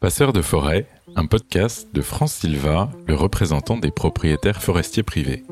Passeur 0.00 0.32
de 0.32 0.42
forêt, 0.42 0.86
un 1.16 1.26
podcast 1.26 1.88
de 1.92 2.02
France 2.02 2.34
Silva, 2.34 2.88
le 3.08 3.16
représentant 3.16 3.76
des 3.76 3.90
propriétaires 3.90 4.62
forestiers 4.62 5.02
privés. 5.02 5.42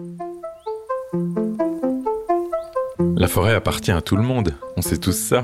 La 3.17 3.27
forêt 3.27 3.56
appartient 3.56 3.90
à 3.90 4.03
tout 4.03 4.14
le 4.14 4.22
monde, 4.22 4.54
on 4.77 4.82
sait 4.82 4.98
tous 4.98 5.17
ça. 5.17 5.43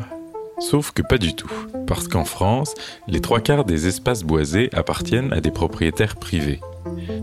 Sauf 0.60 0.92
que 0.92 1.02
pas 1.02 1.18
du 1.18 1.34
tout, 1.34 1.50
parce 1.88 2.06
qu'en 2.06 2.24
France, 2.24 2.76
les 3.08 3.20
trois 3.20 3.40
quarts 3.40 3.64
des 3.64 3.88
espaces 3.88 4.22
boisés 4.22 4.70
appartiennent 4.72 5.32
à 5.32 5.40
des 5.40 5.50
propriétaires 5.50 6.14
privés. 6.14 6.60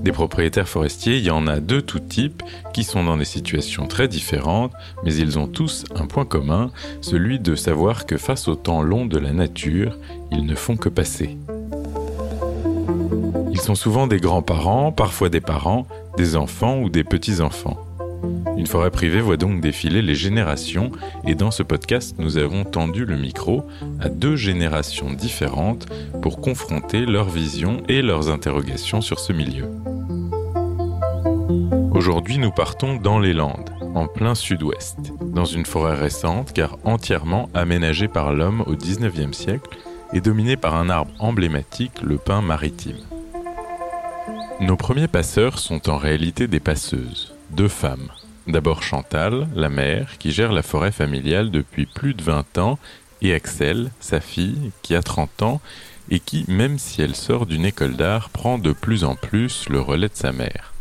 Des 0.04 0.12
propriétaires 0.12 0.68
forestiers, 0.68 1.20
il 1.20 1.24
y 1.24 1.32
en 1.32 1.48
a 1.48 1.62
de 1.62 1.80
tout 1.80 2.00
type, 2.00 2.44
qui 2.74 2.84
sont 2.84 3.06
dans 3.06 3.16
des 3.16 3.24
situations 3.24 3.88
très 3.88 4.10
différentes, 4.10 4.74
mais 5.06 5.16
ils 5.16 5.40
ont 5.40 5.48
tous 5.48 5.86
un 5.96 6.08
point 6.08 6.26
commun, 6.26 6.72
celui 7.00 7.40
de 7.40 7.56
savoir 7.56 8.06
que 8.06 8.18
face 8.18 8.50
au 8.50 8.56
temps 8.56 8.82
long 8.82 9.06
de 9.06 9.18
la 9.18 9.32
nature, 9.32 9.98
ils 10.30 10.46
ne 10.46 10.56
font 10.56 10.76
que 10.76 10.90
passer. 10.90 11.38
Sont 13.70 13.76
souvent 13.76 14.08
des 14.08 14.20
grands-parents, 14.20 14.92
parfois 14.92 15.30
des 15.30 15.42
parents, 15.42 15.86
des 16.18 16.36
enfants 16.36 16.80
ou 16.80 16.90
des 16.90 17.04
petits-enfants. 17.04 17.78
Une 18.58 18.66
forêt 18.66 18.90
privée 18.90 19.22
voit 19.22 19.38
donc 19.38 19.62
défiler 19.62 20.02
les 20.02 20.16
générations 20.16 20.92
et 21.24 21.36
dans 21.36 21.52
ce 21.52 21.62
podcast, 21.62 22.16
nous 22.18 22.40
avons 22.40 22.64
tendu 22.64 23.06
le 23.06 23.16
micro 23.16 23.62
à 24.02 24.10
deux 24.10 24.36
générations 24.36 25.14
différentes 25.14 25.86
pour 26.24 26.42
confronter 26.42 27.06
leurs 27.06 27.30
visions 27.30 27.84
et 27.88 28.02
leurs 28.02 28.32
interrogations 28.32 29.02
sur 29.02 29.20
ce 29.20 29.34
milieu. 29.34 29.66
Aujourd'hui, 31.92 32.40
nous 32.40 32.50
partons 32.50 32.96
dans 32.96 33.20
les 33.20 33.34
Landes, 33.34 33.70
en 33.94 34.08
plein 34.08 34.34
sud-ouest, 34.34 34.98
dans 35.22 35.46
une 35.46 35.68
forêt 35.68 35.94
récente 35.94 36.54
car 36.54 36.80
entièrement 36.86 37.50
aménagée 37.54 38.08
par 38.08 38.34
l'homme 38.34 38.62
au 38.66 38.74
19e 38.74 39.34
siècle 39.34 39.78
et 40.12 40.22
dominée 40.22 40.58
par 40.58 40.74
un 40.74 40.90
arbre 40.90 41.12
emblématique, 41.20 42.02
le 42.02 42.18
pin 42.18 42.42
maritime. 42.42 42.98
Nos 44.60 44.76
premiers 44.76 45.08
passeurs 45.08 45.58
sont 45.58 45.90
en 45.90 45.98
réalité 45.98 46.48
des 46.48 46.60
passeuses, 46.60 47.34
deux 47.52 47.70
femmes, 47.70 48.10
D'abord 48.50 48.82
Chantal, 48.82 49.48
la 49.54 49.70
mère, 49.70 50.18
qui 50.18 50.32
gère 50.32 50.52
la 50.52 50.64
forêt 50.64 50.92
familiale 50.92 51.52
depuis 51.52 51.86
plus 51.86 52.16
de 52.16 52.24
20 52.24 52.58
ans, 52.58 52.80
et 53.22 53.34
Axel, 53.34 53.92
sa 54.00 54.20
fille, 54.20 54.72
qui 54.82 54.96
a 54.96 55.04
30 55.04 55.44
ans, 55.44 55.62
et 56.10 56.20
qui, 56.20 56.46
même 56.48 56.80
si 56.80 57.04
elle 57.04 57.16
sort 57.16 57.46
d'une 57.46 57.64
école 57.64 57.96
d'art, 57.96 58.32
prend 58.32 58.58
de 58.58 58.72
plus 58.72 59.04
en 59.04 59.16
plus 59.16 59.70
le 59.70 59.80
relais 59.80 60.10
de 60.10 60.16
sa 60.16 60.32
mère. 60.32 60.74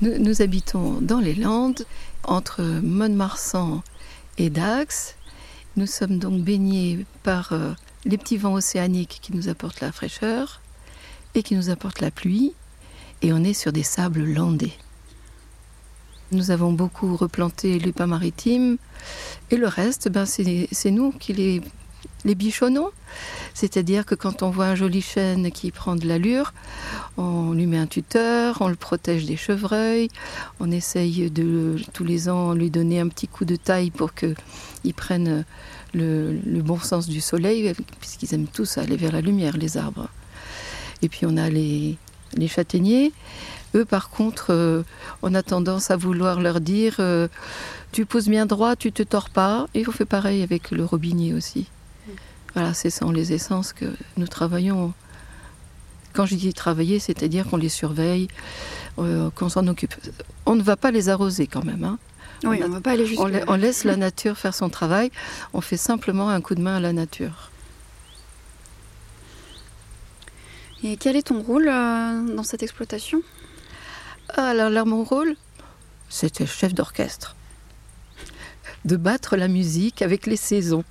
Nous, 0.00 0.18
nous, 0.18 0.40
habitons 0.40 1.00
dans 1.00 1.18
les 1.18 1.34
Landes, 1.34 1.84
entre 2.22 2.62
Mont-de-Marsan 2.62 3.82
et 4.38 4.50
Dax. 4.50 5.16
Nous 5.76 5.86
sommes 5.86 6.20
donc 6.20 6.42
baignés 6.44 7.04
par 7.24 7.52
euh, 7.52 7.72
les 8.04 8.18
petits 8.18 8.36
vents 8.36 8.54
océaniques 8.54 9.18
qui 9.22 9.34
nous 9.34 9.48
apportent 9.48 9.80
la 9.80 9.92
fraîcheur, 9.92 10.60
et 11.34 11.42
qui 11.42 11.54
nous 11.54 11.70
apporte 11.70 12.00
la 12.00 12.10
pluie, 12.10 12.54
et 13.22 13.32
on 13.32 13.44
est 13.44 13.54
sur 13.54 13.72
des 13.72 13.82
sables 13.82 14.24
landés. 14.24 14.74
Nous 16.30 16.50
avons 16.50 16.72
beaucoup 16.72 17.16
replanté 17.16 17.78
les 17.78 17.92
pins 17.92 18.06
maritimes, 18.06 18.76
et 19.50 19.56
le 19.56 19.66
reste, 19.66 20.08
ben, 20.08 20.26
c'est 20.26 20.90
nous 20.90 21.12
qui 21.12 21.32
les, 21.32 21.62
les 22.24 22.34
bichonnons. 22.34 22.90
C'est-à-dire 23.54 24.04
que 24.04 24.14
quand 24.14 24.42
on 24.42 24.50
voit 24.50 24.66
un 24.66 24.74
joli 24.74 25.00
chêne 25.00 25.50
qui 25.50 25.70
prend 25.70 25.96
de 25.96 26.06
l'allure, 26.06 26.52
on 27.16 27.52
lui 27.52 27.66
met 27.66 27.78
un 27.78 27.86
tuteur, 27.86 28.58
on 28.60 28.68
le 28.68 28.76
protège 28.76 29.24
des 29.24 29.36
chevreuils, 29.36 30.08
on 30.60 30.70
essaye 30.70 31.30
de 31.30 31.76
tous 31.92 32.04
les 32.04 32.28
ans 32.28 32.52
lui 32.52 32.70
donner 32.70 33.00
un 33.00 33.08
petit 33.08 33.28
coup 33.28 33.44
de 33.44 33.56
taille 33.56 33.90
pour 33.90 34.12
qu'il 34.14 34.94
prenne 34.94 35.44
le, 35.94 36.38
bon 36.62 36.78
sens 36.78 37.08
du 37.08 37.20
soleil, 37.20 37.72
puisqu'ils 38.00 38.34
aiment 38.34 38.46
tous 38.46 38.78
aller 38.78 38.96
vers 38.96 39.12
la 39.12 39.20
lumière, 39.20 39.56
les 39.56 39.76
arbres. 39.76 40.08
Et 41.02 41.08
puis 41.08 41.26
on 41.26 41.36
a 41.36 41.48
les, 41.48 41.96
les 42.34 42.48
châtaigniers. 42.48 43.12
Eux, 43.74 43.84
par 43.84 44.10
contre, 44.10 44.46
euh, 44.50 44.82
on 45.22 45.34
a 45.34 45.42
tendance 45.42 45.90
à 45.90 45.96
vouloir 45.96 46.40
leur 46.40 46.60
dire 46.60 46.96
euh, 47.00 47.28
tu 47.92 48.06
poses 48.06 48.28
bien 48.28 48.46
droit, 48.46 48.76
tu 48.76 48.92
te 48.92 49.02
tords 49.02 49.30
pas. 49.30 49.66
Et 49.74 49.86
on 49.86 49.92
fait 49.92 50.06
pareil 50.06 50.42
avec 50.42 50.70
le 50.70 50.84
robinier 50.84 51.34
aussi. 51.34 51.66
Voilà, 52.54 52.74
c'est 52.74 52.90
sans 52.90 53.12
les 53.12 53.32
essences 53.32 53.72
que 53.72 53.86
nous 54.16 54.26
travaillons. 54.26 54.92
Quand 56.14 56.26
je 56.26 56.34
dis 56.34 56.52
travailler, 56.54 56.98
c'est-à-dire 56.98 57.46
qu'on 57.46 57.58
les 57.58 57.68
surveille, 57.68 58.28
euh, 58.98 59.30
qu'on 59.30 59.48
s'en 59.48 59.66
occupe. 59.66 59.94
On 60.46 60.56
ne 60.56 60.62
va 60.62 60.76
pas 60.76 60.90
les 60.90 61.08
arroser 61.08 61.46
quand 61.46 61.64
même. 61.64 61.84
Hein. 61.84 61.98
Oui, 62.44 62.60
on, 62.64 62.68
va 62.68 62.80
pas 62.80 62.92
aller 62.92 63.14
on, 63.18 63.30
on 63.48 63.56
laisse 63.56 63.84
la 63.84 63.96
nature 63.96 64.36
faire 64.36 64.54
son 64.54 64.68
travail. 64.68 65.10
On 65.52 65.60
fait 65.60 65.76
simplement 65.76 66.28
un 66.30 66.40
coup 66.40 66.54
de 66.54 66.60
main 66.60 66.76
à 66.76 66.80
la 66.80 66.92
nature. 66.92 67.50
Et 70.84 70.96
quel 70.96 71.16
est 71.16 71.28
ton 71.28 71.42
rôle 71.42 71.68
euh, 71.68 72.34
dans 72.34 72.44
cette 72.44 72.62
exploitation? 72.62 73.22
Alors 74.36 74.70
là, 74.70 74.84
mon 74.84 75.02
rôle, 75.02 75.34
c'était 76.08 76.46
chef 76.46 76.72
d'orchestre. 76.74 77.34
De 78.84 78.96
battre 78.96 79.36
la 79.36 79.48
musique 79.48 80.02
avec 80.02 80.26
les 80.26 80.36
saisons. 80.36 80.84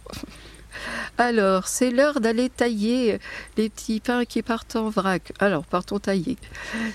Alors, 1.18 1.68
c'est 1.68 1.92
l'heure 1.92 2.20
d'aller 2.20 2.50
tailler 2.50 3.20
les 3.58 3.70
petits 3.70 4.00
pins 4.00 4.26
qui 4.26 4.42
partent 4.42 4.76
en 4.76 4.90
vrac. 4.90 5.34
Alors, 5.40 5.66
partons 5.66 6.00
tailler. 6.00 6.38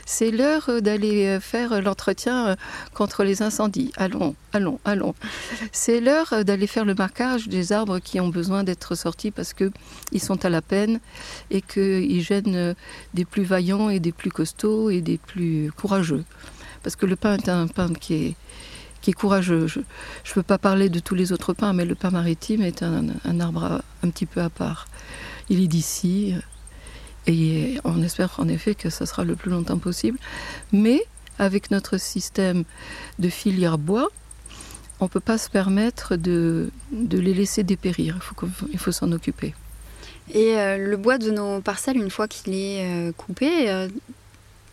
C'est 0.07 0.31
l'heure 0.31 0.81
d'aller 0.81 1.39
faire 1.41 1.81
l'entretien 1.83 2.57
contre 2.95 3.25
les 3.25 3.43
incendies. 3.43 3.93
Allons, 3.97 4.35
allons, 4.53 4.79
allons. 4.85 5.15
C'est 5.73 6.01
l'heure 6.01 6.45
d'aller 6.45 6.67
faire 6.67 6.85
le 6.85 6.95
marquage 6.95 7.49
des 7.49 7.73
arbres 7.73 7.99
qui 7.99 8.21
ont 8.21 8.29
besoin 8.29 8.65
d'être 8.65 8.95
sortis 8.95 9.31
parce 9.31 9.55
qu'ils 9.55 10.21
sont 10.21 10.45
à 10.45 10.49
la 10.49 10.63
peine 10.63 11.01
et 11.51 11.63
qu'ils 11.63 12.23
gênent 12.23 12.75
des 13.15 13.25
plus 13.25 13.45
vaillants 13.45 13.91
et 13.91 14.01
des 14.01 14.13
plus 14.13 14.31
costauds 14.31 14.91
et 14.91 15.01
des 15.01 15.19
plus 15.19 15.73
courageux. 15.77 16.25
Parce 16.83 16.97
que 16.97 17.07
le 17.07 17.17
pin 17.17 17.37
est 17.37 17.49
un 17.49 17.67
pin 17.67 17.93
qui 17.93 18.15
est 18.15 18.35
qui 19.03 19.11
est 19.11 19.15
courageux. 19.15 19.67
Je 19.67 19.81
ne 19.81 20.35
peux 20.35 20.43
pas 20.43 20.59
parler 20.59 20.89
de 20.89 21.01
tous 21.01 21.15
les 21.15 21.33
autres 21.33 21.53
pins, 21.53 21.75
mais 21.75 21.85
le 21.85 21.95
pin 21.95 22.11
maritime 22.11 22.63
est 22.63 22.83
un, 22.83 23.41
arbre 23.41 23.83
un 24.03 24.09
petit 24.09 24.27
peu 24.27 24.41
à 24.41 24.49
part. 24.49 24.87
Il 25.51 25.61
est 25.61 25.67
d'ici 25.67 26.35
et 27.27 27.79
on 27.85 28.03
espère 28.03 28.35
en 28.39 28.49
effet 28.49 28.75
que 28.75 28.89
ça 28.89 29.05
sera 29.05 29.25
le 29.25 29.37
plus 29.37 29.51
longtemps 29.51 29.79
possible. 29.79 30.19
Mais 30.73 31.05
avec 31.39 31.71
notre 31.71 31.99
système 31.99 32.65
de 33.19 33.29
filière 33.29 33.77
bois, 33.77 34.09
on 35.01 35.07
ne 35.07 35.11
peut 35.11 35.21
pas 35.21 35.37
se 35.37 35.51
permettre 35.51 36.15
de, 36.15 36.71
les 36.93 37.35
laisser 37.35 37.65
dépérir. 37.65 38.21
Il 38.73 38.79
faut, 38.79 38.93
s'en 38.93 39.11
occuper. 39.11 39.55
Et 40.33 40.57
euh, 40.57 40.79
le 40.79 40.97
bois 40.97 41.19
de 41.19 41.33
nos 41.33 41.61
parcelles, 41.61 41.97
une 41.97 42.11
fois 42.11 42.29
qu'il 42.29 42.55
est 42.55 42.87
euh, 42.87 43.13
coupé, 43.13 43.69
euh, 43.69 43.89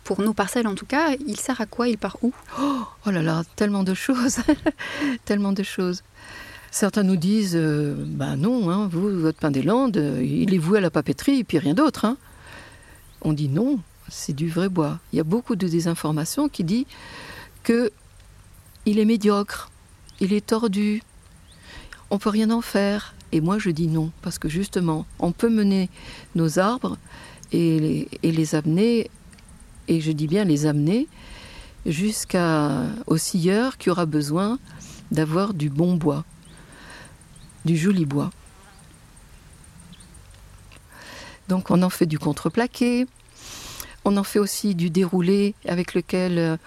pour 0.10 0.22
nos 0.22 0.34
parcelles 0.34 0.66
en 0.66 0.74
tout 0.74 0.88
cas, 0.88 1.12
il 1.28 1.40
sert 1.40 1.62
à 1.62 1.68
quoi? 1.68 1.88
Il 1.88 2.00
part 2.00 2.18
où? 2.24 2.34
Oh, 2.60 2.82
oh, 3.06 3.12
là 3.12 3.22
là, 3.22 3.44
tellement 3.56 3.84
de 3.84 3.94
choses, 3.94 4.38
tellement 5.26 5.52
de 5.52 5.62
choses. 5.62 6.02
Certains 6.72 7.04
nous 7.04 7.16
disent, 7.16 7.56
ben 7.56 8.36
non, 8.36 8.72
hein, 8.72 8.90
vous, 8.92 9.20
votre 9.20 9.38
pain 9.38 9.52
des 9.52 9.62
Landes, 9.62 10.04
il 10.20 10.52
est 10.52 10.58
voué 10.58 10.80
à 10.80 10.82
la 10.82 10.90
papeterie 10.90 11.38
et 11.38 11.44
puis 11.44 11.60
rien 11.60 11.76
d'autre. 11.76 12.06
Hein. 12.06 12.18
On 13.22 13.34
dit 13.34 13.50
non, 13.50 13.82
c'est 14.08 14.34
du 14.34 14.50
vrai 14.50 14.68
bois. 14.68 14.98
Il 15.14 15.18
y 15.18 15.20
a 15.20 15.24
beaucoup 15.24 15.56
de 15.56 15.68
désinformation 15.68 16.50
qui 16.50 16.64
dit 16.64 16.88
que 17.62 17.92
il 18.88 18.98
est 18.98 19.06
médiocre, 19.06 19.70
il 20.20 20.34
est 20.34 20.44
tordu, 20.44 21.04
on 22.10 22.18
peut 22.18 22.32
rien 22.32 22.50
en 22.50 22.62
faire. 22.62 23.14
Et 23.32 23.42
moi 23.42 23.60
je 23.60 23.70
dis 23.70 23.88
non, 23.88 24.10
parce 24.24 24.40
que 24.40 24.50
justement, 24.50 25.06
on 25.20 25.34
peut 25.34 25.50
mener 25.50 25.88
nos 26.34 26.58
arbres 26.58 26.98
et 27.52 28.08
les 28.24 28.56
amener 28.56 29.12
et 29.90 30.00
je 30.00 30.12
dis 30.12 30.28
bien 30.28 30.46
les 30.46 30.66
amener 30.66 31.08
jusqu'au 31.86 33.18
scieur 33.18 33.78
qui 33.78 33.90
aura 33.90 34.06
besoin 34.06 34.60
d'avoir 35.12 35.54
du 35.54 35.70
bon 35.70 35.96
bois, 35.96 36.24
du 37.66 37.76
joli 37.76 38.06
bois. 38.06 38.30
Donc 41.48 41.72
on 41.72 41.82
en 41.82 41.90
fait 41.90 42.06
du 42.06 42.20
contreplaqué, 42.20 43.08
on 44.06 44.16
en 44.18 44.24
fait 44.24 44.38
aussi 44.38 44.76
du 44.76 44.92
déroulé 44.92 45.56
avec 45.68 45.96
lequel 45.96 46.60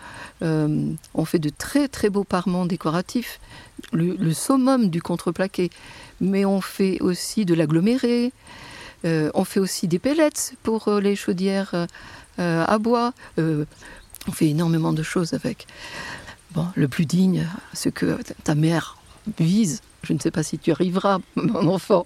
euh, 0.42 0.92
on 1.14 1.24
fait 1.24 1.38
de 1.38 1.50
très 1.50 1.86
très 1.86 2.10
beaux 2.10 2.24
parements 2.24 2.66
décoratifs, 2.66 3.38
le, 3.92 4.32
summum 4.32 4.90
du 4.90 5.00
contreplaqué. 5.00 5.70
Mais 6.20 6.44
on 6.44 6.60
fait 6.60 7.00
aussi 7.00 7.44
de 7.44 7.54
l'aggloméré, 7.54 8.32
euh, 9.04 9.30
on 9.34 9.44
fait 9.44 9.60
aussi 9.60 9.88
des 9.88 9.98
pellets 9.98 10.54
pour 10.62 10.88
euh, 10.88 11.00
les 11.00 11.16
chaudières 11.16 11.70
euh, 11.74 11.86
à 12.38 12.78
bois. 12.78 13.12
Euh, 13.38 13.64
on 14.28 14.32
fait 14.32 14.48
énormément 14.48 14.92
de 14.92 15.02
choses 15.02 15.34
avec. 15.34 15.66
Bon, 16.52 16.66
le 16.74 16.86
plus 16.88 17.06
digne, 17.06 17.46
ce 17.72 17.88
que 17.88 18.18
ta 18.44 18.54
mère 18.54 18.98
vise, 19.38 19.80
je 20.02 20.12
ne 20.12 20.18
sais 20.18 20.30
pas 20.30 20.42
si 20.42 20.58
tu 20.58 20.70
arriveras, 20.72 21.18
mon 21.36 21.66
enfant, 21.68 22.04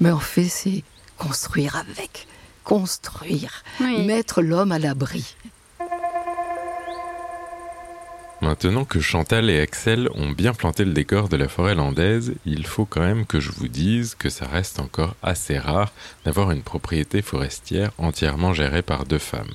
mais 0.00 0.10
en 0.10 0.18
fait, 0.18 0.48
c'est 0.48 0.82
construire 1.16 1.76
avec, 1.76 2.26
construire, 2.64 3.62
Oui. 3.80 4.04
mettre 4.04 4.42
l'homme 4.42 4.72
à 4.72 4.78
l'abri. 4.78 5.36
Maintenant 8.40 8.84
que 8.84 9.00
Chantal 9.00 9.50
et 9.50 9.60
Axel 9.60 10.08
ont 10.14 10.30
bien 10.30 10.54
planté 10.54 10.84
le 10.84 10.92
décor 10.92 11.28
de 11.28 11.36
la 11.36 11.48
forêt 11.48 11.74
landaise, 11.74 12.34
il 12.46 12.66
faut 12.66 12.84
quand 12.84 13.00
même 13.00 13.26
que 13.26 13.40
je 13.40 13.50
vous 13.50 13.66
dise 13.66 14.14
que 14.14 14.28
ça 14.28 14.46
reste 14.46 14.78
encore 14.78 15.16
assez 15.24 15.58
rare 15.58 15.92
d'avoir 16.24 16.52
une 16.52 16.62
propriété 16.62 17.20
forestière 17.20 17.90
entièrement 17.98 18.54
gérée 18.54 18.82
par 18.82 19.06
deux 19.06 19.18
femmes. 19.18 19.54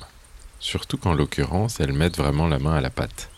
Surtout 0.60 0.98
qu'en 0.98 1.14
l'occurrence, 1.14 1.80
elles 1.80 1.94
mettent 1.94 2.18
vraiment 2.18 2.46
la 2.46 2.58
main 2.58 2.74
à 2.74 2.82
la 2.82 2.90
pâte. 2.90 3.30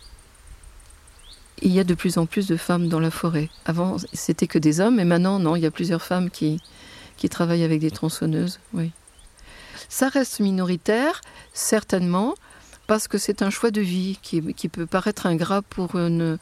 Il 1.62 1.72
y 1.72 1.78
a 1.78 1.84
de 1.84 1.94
plus 1.94 2.18
en 2.18 2.26
plus 2.26 2.48
de 2.48 2.56
femmes 2.56 2.88
dans 2.88 3.00
la 3.00 3.12
forêt. 3.12 3.48
Avant, 3.66 3.98
c'était 4.12 4.48
que 4.48 4.58
des 4.58 4.80
hommes, 4.80 4.98
et 4.98 5.04
maintenant, 5.04 5.38
non, 5.38 5.54
il 5.54 5.62
y 5.62 5.66
a 5.66 5.70
plusieurs 5.70 6.02
femmes 6.02 6.28
qui, 6.28 6.60
qui 7.16 7.28
travaillent 7.28 7.64
avec 7.64 7.80
des 7.80 7.92
tronçonneuses. 7.92 8.58
Oui. 8.74 8.90
Ça 9.88 10.08
reste 10.08 10.40
minoritaire, 10.40 11.20
certainement, 11.52 12.34
parce 12.86 13.08
que 13.08 13.18
c'est 13.18 13.42
un 13.42 13.50
choix 13.50 13.70
de 13.70 13.80
vie 13.80 14.18
qui, 14.22 14.40
peut 14.68 14.86
paraître 14.86 15.26
ingrat 15.26 15.62
pour 15.62 15.96
une, 15.96 16.38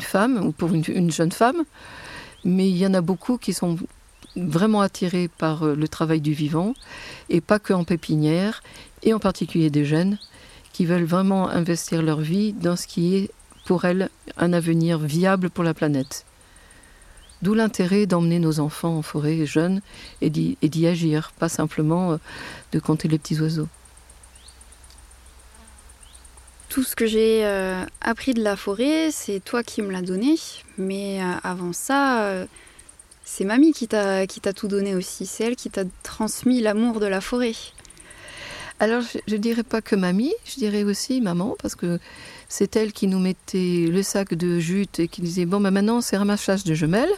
femme 0.00 0.46
ou 0.46 0.52
pour 0.52 0.72
une, 0.72 1.10
jeune 1.10 1.32
femme, 1.32 1.64
mais 2.44 2.68
il 2.68 2.76
y 2.76 2.86
en 2.86 2.94
a 2.94 3.00
beaucoup 3.00 3.38
qui 3.38 3.52
sont 3.52 3.76
vraiment 4.36 4.80
attirés 4.80 5.28
par 5.28 5.64
euh, 5.64 5.74
le 5.74 5.88
travail 5.88 6.20
du 6.20 6.32
vivant, 6.32 6.74
et 7.28 7.40
pas 7.40 7.58
que 7.58 7.72
en 7.72 7.82
pépinière, 7.82 8.62
et 9.02 9.12
en 9.12 9.18
particulier 9.18 9.70
des 9.70 9.84
jeunes, 9.84 10.18
qui 10.72 10.84
veulent 10.84 11.04
vraiment 11.04 11.48
investir 11.48 12.02
leur 12.02 12.20
vie 12.20 12.52
dans 12.52 12.76
ce 12.76 12.86
qui 12.86 13.16
est 13.16 13.30
pour 13.66 13.84
elles 13.84 14.10
un 14.36 14.52
avenir 14.52 14.98
viable 14.98 15.50
pour 15.50 15.64
la 15.64 15.74
planète. 15.74 16.24
D'où 17.42 17.54
l'intérêt 17.54 18.06
d'emmener 18.06 18.38
nos 18.38 18.60
enfants 18.60 18.98
en 18.98 19.02
forêt 19.02 19.44
jeunes 19.46 19.80
et 20.20 20.30
d'y 20.30 20.86
agir, 20.86 21.32
pas 21.38 21.48
simplement 21.48 22.12
euh, 22.12 22.16
de 22.72 22.78
compter 22.78 23.08
les 23.08 23.18
petits 23.18 23.40
oiseaux 23.40 23.68
tout 26.68 26.82
ce 26.82 26.94
que 26.94 27.06
j'ai 27.06 27.44
euh, 27.44 27.84
appris 28.00 28.34
de 28.34 28.42
la 28.42 28.56
forêt, 28.56 29.10
c'est 29.10 29.40
toi 29.40 29.62
qui 29.62 29.82
me 29.82 29.90
l'as 29.90 30.02
donné. 30.02 30.36
Mais 30.76 31.22
euh, 31.22 31.32
avant 31.42 31.72
ça, 31.72 32.22
euh, 32.24 32.46
c'est 33.24 33.44
mamie 33.44 33.72
qui 33.72 33.88
t'a, 33.88 34.26
tout 34.26 34.68
donné 34.68 34.94
aussi. 34.94 35.26
C'est 35.26 35.44
elle 35.44 35.56
qui 35.56 35.70
t'a 35.70 35.84
transmis 36.02 36.60
l'amour 36.60 37.00
de 37.00 37.06
la 37.06 37.20
forêt. 37.20 37.54
Alors, 38.80 39.02
je 39.26 39.34
ne 39.34 39.40
dirais 39.40 39.64
pas 39.64 39.82
que 39.82 39.96
mamie, 39.96 40.34
je 40.44 40.54
dirais 40.54 40.84
aussi 40.84 41.20
maman, 41.20 41.56
parce 41.60 41.74
que 41.74 41.98
c'est 42.48 42.76
elle 42.76 42.92
qui 42.92 43.08
nous 43.08 43.18
mettait 43.18 43.88
le 43.90 44.02
sac 44.02 44.34
de 44.34 44.60
jute 44.60 45.00
et 45.00 45.08
qui 45.08 45.20
disait 45.20 45.46
Bon, 45.46 45.60
ben 45.60 45.70
maintenant, 45.70 46.00
c'est 46.00 46.16
ramassage 46.16 46.64
de 46.64 46.74
jumelles. 46.74 47.10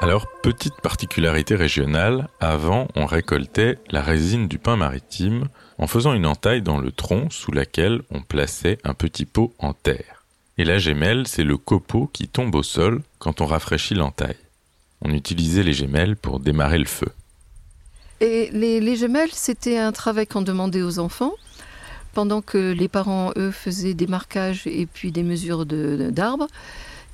Alors, 0.00 0.26
petite 0.42 0.80
particularité 0.82 1.54
régionale, 1.54 2.28
avant, 2.40 2.88
on 2.96 3.06
récoltait 3.06 3.78
la 3.90 4.02
résine 4.02 4.48
du 4.48 4.58
pain 4.58 4.76
maritime 4.76 5.48
en 5.78 5.86
faisant 5.86 6.12
une 6.12 6.26
entaille 6.26 6.62
dans 6.62 6.78
le 6.78 6.92
tronc 6.92 7.30
sous 7.30 7.52
laquelle 7.52 8.02
on 8.10 8.20
plaçait 8.20 8.78
un 8.84 8.94
petit 8.94 9.24
pot 9.24 9.54
en 9.58 9.72
terre. 9.72 10.24
Et 10.58 10.64
la 10.64 10.78
gémelle, 10.78 11.26
c'est 11.26 11.44
le 11.44 11.56
copeau 11.56 12.10
qui 12.12 12.28
tombe 12.28 12.54
au 12.54 12.62
sol 12.62 13.02
quand 13.18 13.40
on 13.40 13.46
rafraîchit 13.46 13.94
l'entaille. 13.94 14.36
On 15.00 15.12
utilisait 15.12 15.62
les 15.62 15.72
gemelles 15.72 16.16
pour 16.16 16.40
démarrer 16.40 16.78
le 16.78 16.84
feu. 16.84 17.08
Et 18.20 18.50
les, 18.52 18.80
les 18.80 18.96
gemelles, 18.96 19.32
c'était 19.32 19.78
un 19.78 19.92
travail 19.92 20.26
qu'on 20.26 20.42
demandait 20.42 20.82
aux 20.82 20.98
enfants, 20.98 21.32
pendant 22.12 22.42
que 22.42 22.72
les 22.72 22.88
parents, 22.88 23.32
eux, 23.36 23.50
faisaient 23.50 23.94
des 23.94 24.06
marquages 24.06 24.66
et 24.66 24.86
puis 24.86 25.10
des 25.10 25.22
mesures 25.22 25.66
d'arbres. 25.66 26.46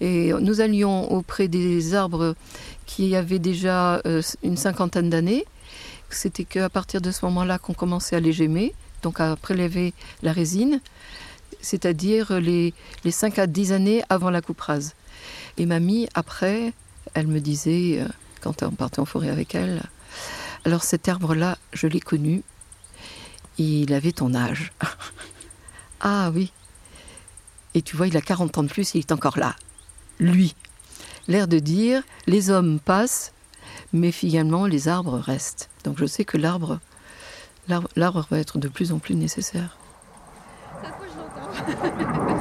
Et 0.00 0.33
nous 0.41 0.61
allions 0.61 1.11
auprès 1.12 1.49
des 1.49 1.95
arbres 1.95 2.35
qui 2.87 3.17
avaient 3.17 3.39
déjà 3.39 4.00
euh, 4.06 4.23
une 4.43 4.56
cinquantaine 4.56 5.11
d'années 5.11 5.45
c'était 6.11 6.45
qu'à 6.45 6.69
partir 6.69 7.00
de 7.00 7.11
ce 7.11 7.25
moment-là 7.27 7.59
qu'on 7.59 7.75
commençait 7.75 8.17
à 8.17 8.21
les 8.21 8.33
gémer, 8.33 8.75
donc 9.03 9.21
à 9.21 9.37
prélever 9.37 9.93
la 10.23 10.33
résine, 10.33 10.81
c'est-à-dire 11.61 12.41
les, 12.41 12.75
les 13.05 13.11
5 13.11 13.39
à 13.39 13.47
10 13.47 13.73
années 13.73 14.03
avant 14.09 14.31
la 14.31 14.41
coupe 14.41 14.61
rase. 14.61 14.95
Et 15.56 15.67
mamie, 15.67 16.09
après, 16.15 16.73
elle 17.15 17.27
me 17.27 17.41
disait, 17.41 18.00
euh, 18.00 18.09
quand 18.41 18.62
on 18.62 18.71
partait 18.71 19.00
en 19.00 19.05
forêt 19.05 19.29
avec 19.29 19.55
elle, 19.55 19.83
alors 20.65 20.85
cet 20.85 21.09
arbre-là, 21.09 21.59
je 21.73 21.87
l'ai 21.87 22.00
connu, 22.00 22.43
il 23.59 23.93
avait 23.93 24.12
ton 24.12 24.35
âge. 24.35 24.73
ah 26.00 26.31
oui. 26.35 26.53
Et 27.75 27.83
tu 27.83 27.97
vois, 27.97 28.09
il 28.09 28.17
a 28.17 28.21
40 28.21 28.59
ans 28.59 28.62
de 28.62 28.69
plus, 28.69 28.95
il 28.95 29.00
est 29.00 29.12
encore 29.12 29.39
là. 29.39 29.56
Lui. 30.19 30.55
L'air 31.29 31.47
de 31.49 31.59
dire, 31.59 32.03
les 32.26 32.50
hommes 32.50 32.81
passent, 32.81 33.32
mais 33.93 34.12
finalement 34.12 34.67
les 34.67 34.88
arbres 34.88 35.19
restent. 35.19 35.69
Donc 35.85 35.99
je 35.99 36.06
sais 36.06 36.25
que 36.25 36.38
l'arbre, 36.38 36.81
l'arbre 37.97 38.26
va 38.31 38.38
être 38.38 38.59
de 38.59 38.69
plus 38.69 38.93
en 38.93 38.99
plus 38.99 39.15
nécessaire. 39.15 39.76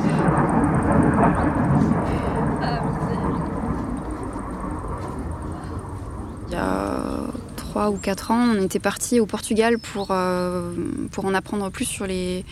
Il 6.49 6.53
y 6.53 6.55
a 6.55 7.27
trois 7.57 7.89
ou 7.89 7.97
quatre 7.97 8.31
ans, 8.31 8.55
on 8.55 8.61
était 8.61 8.79
parti 8.79 9.19
au 9.19 9.25
Portugal 9.25 9.79
pour, 9.79 10.07
euh, 10.11 10.73
pour 11.11 11.25
en 11.25 11.33
apprendre 11.33 11.69
plus 11.69 11.85
sur 11.85 12.07
les 12.07 12.45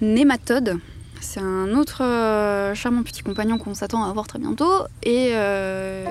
nématodes. 0.00 0.78
C'est 1.24 1.40
un 1.40 1.74
autre 1.74 2.04
euh, 2.04 2.74
charmant 2.74 3.02
petit 3.02 3.22
compagnon 3.22 3.56
qu'on 3.56 3.74
s'attend 3.74 4.04
à 4.04 4.12
voir 4.12 4.26
très 4.26 4.38
bientôt. 4.38 4.82
Et, 5.02 5.30
euh, 5.32 6.04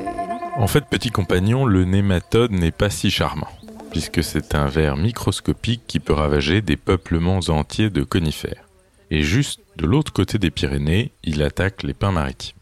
En 0.57 0.67
fait, 0.67 0.85
petit 0.89 1.11
compagnon, 1.11 1.65
le 1.65 1.85
nématode 1.85 2.51
n'est 2.51 2.71
pas 2.71 2.89
si 2.89 3.11
charmant, 3.11 3.47
puisque 3.91 4.23
c'est 4.23 4.55
un 4.55 4.65
ver 4.65 4.97
microscopique 4.97 5.83
qui 5.87 5.99
peut 5.99 6.13
ravager 6.13 6.61
des 6.61 6.75
peuplements 6.75 7.39
entiers 7.47 7.91
de 7.91 8.03
conifères. 8.03 8.67
Et 9.11 9.21
juste 9.21 9.61
de 9.77 9.85
l'autre 9.85 10.11
côté 10.11 10.39
des 10.39 10.51
Pyrénées, 10.51 11.11
il 11.23 11.43
attaque 11.43 11.83
les 11.83 11.93
pins 11.93 12.11
maritimes. 12.11 12.57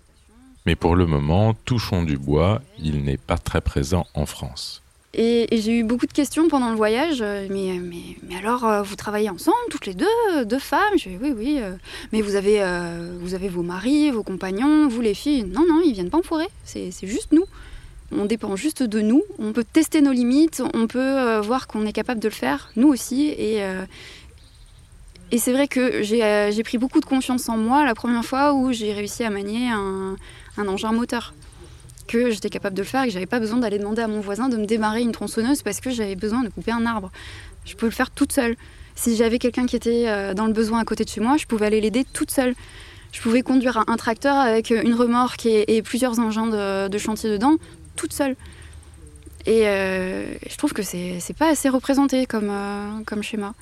Mais 0.65 0.75
pour 0.75 0.95
le 0.95 1.07
moment, 1.07 1.53
touchons 1.53 2.03
du 2.03 2.17
bois, 2.17 2.61
il 2.77 3.03
n'est 3.03 3.17
pas 3.17 3.37
très 3.37 3.61
présent 3.61 4.05
en 4.13 4.25
France. 4.25 4.83
Et, 5.13 5.47
j'ai 5.51 5.79
eu 5.79 5.83
beaucoup 5.83 6.05
de 6.05 6.13
questions 6.13 6.47
pendant 6.47 6.69
le 6.69 6.75
voyage. 6.75 7.21
Euh, 7.21 7.47
mais, 7.49 7.79
mais, 7.81 8.35
alors, 8.37 8.65
euh, 8.65 8.81
vous 8.81 8.95
travaillez 8.95 9.29
ensemble, 9.29 9.57
toutes 9.69 9.85
les 9.85 9.93
deux, 9.93 10.45
deux 10.45 10.59
femmes? 10.59 10.97
Je 10.97 11.09
oui, 11.09 11.33
oui. 11.35 11.57
Euh, 11.59 11.73
mais 12.13 12.21
vous 12.21 12.35
avez, 12.35 12.63
vous 13.19 13.33
avez 13.33 13.49
vos 13.49 13.63
maris, 13.63 14.11
vos 14.11 14.23
compagnons, 14.23 14.87
vous 14.87 15.01
les 15.01 15.13
filles? 15.13 15.43
Non, 15.43 15.65
non, 15.67 15.81
ils 15.85 15.93
viennent 15.93 16.09
pas 16.09 16.19
en 16.19 16.23
forêt. 16.23 16.47
C'est 16.63 16.91
juste 17.03 17.31
nous. 17.31 17.45
On 18.13 18.25
dépend 18.25 18.55
juste 18.55 18.83
de 18.83 19.01
nous. 19.01 19.23
On 19.39 19.53
peut 19.53 19.63
tester 19.63 20.01
nos 20.01 20.11
limites. 20.11 20.61
On 20.73 20.87
peut 20.87 21.39
voir 21.39 21.67
qu'on 21.67 21.85
est 21.85 21.93
capable 21.93 22.19
de 22.19 22.27
le 22.27 22.33
faire, 22.33 22.71
nous 22.75 22.89
aussi. 22.89 23.27
Et, 23.27 23.61
et 25.31 25.37
c'est 25.37 25.53
vrai 25.53 25.67
que 25.67 26.01
j'ai 26.03 26.63
pris 26.63 26.77
beaucoup 26.77 26.99
de 26.99 27.05
confiance 27.05 27.49
en 27.49 27.57
moi 27.57 27.85
la 27.85 27.95
première 27.95 28.25
fois 28.25 28.53
où 28.53 28.71
j'ai 28.71 28.93
réussi 28.93 29.23
à 29.23 29.29
manier 29.29 29.69
un, 29.69 30.15
un 30.57 30.67
engin 30.67 30.91
moteur 30.91 31.33
que 32.11 32.29
j'étais 32.29 32.49
capable 32.49 32.75
de 32.75 32.81
le 32.81 32.87
faire 32.87 33.03
et 33.03 33.07
que 33.07 33.13
j'avais 33.13 33.25
pas 33.25 33.39
besoin 33.39 33.59
d'aller 33.59 33.79
demander 33.79 34.01
à 34.01 34.07
mon 34.07 34.19
voisin 34.19 34.49
de 34.49 34.57
me 34.57 34.65
démarrer 34.65 35.01
une 35.01 35.13
tronçonneuse 35.13 35.61
parce 35.61 35.79
que 35.79 35.89
j'avais 35.89 36.15
besoin 36.15 36.43
de 36.43 36.49
couper 36.49 36.71
un 36.71 36.85
arbre. 36.85 37.09
Je 37.65 37.75
pouvais 37.75 37.89
le 37.89 37.95
faire 37.95 38.11
toute 38.11 38.33
seule. 38.33 38.55
Si 38.95 39.15
j'avais 39.15 39.39
quelqu'un 39.39 39.65
qui 39.65 39.77
était 39.77 40.05
euh, 40.07 40.33
dans 40.33 40.45
le 40.45 40.53
besoin 40.53 40.79
à 40.79 40.85
côté 40.85 41.05
de 41.05 41.09
chez 41.09 41.21
moi, 41.21 41.37
je 41.37 41.45
pouvais 41.45 41.67
aller 41.67 41.79
l'aider 41.79 42.05
toute 42.11 42.29
seule. 42.29 42.53
Je 43.13 43.21
pouvais 43.21 43.41
conduire 43.41 43.83
un, 43.87 43.97
tracteur 43.97 44.35
avec 44.35 44.69
une 44.69 44.93
remorque 44.93 45.45
et, 45.45 45.81
plusieurs 45.81 46.19
engins 46.19 46.47
de, 46.47 46.97
chantier 46.97 47.29
dedans, 47.29 47.55
toute 47.97 48.13
seule. 48.13 48.37
Et 49.45 49.67
euh, 49.67 50.25
je 50.49 50.55
trouve 50.55 50.71
que 50.71 50.81
c'est 50.81 51.35
pas 51.37 51.49
assez 51.49 51.67
représenté 51.67 52.25
euh, 52.33 52.89
comme 53.05 53.23
schéma. 53.23 53.53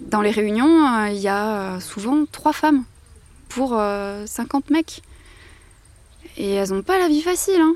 Dans 0.00 0.20
les 0.20 0.30
réunions, 0.30 1.06
il 1.06 1.16
y 1.16 1.28
a 1.28 1.80
souvent 1.80 2.26
trois 2.30 2.52
femmes 2.52 2.84
pour 3.48 3.80
50 4.26 4.68
mecs. 4.68 5.00
Et 6.36 6.54
elles 6.54 6.70
n'ont 6.70 6.82
pas 6.82 6.98
la 6.98 7.08
vie 7.08 7.22
facile, 7.22 7.60
hein. 7.60 7.74